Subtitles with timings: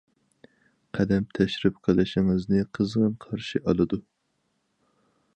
[0.97, 4.01] قەدەم تەشرىپ قىلىشىڭىزنى قىزغىن قارشى ئالىدۇ.